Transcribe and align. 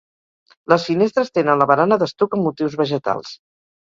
Les 0.73 0.85
finestres 0.87 1.29
tenen 1.39 1.63
la 1.63 1.67
barana 1.73 1.99
d'estuc 2.05 2.35
amb 2.39 2.47
motius 2.51 2.79
vegetals. 2.85 3.37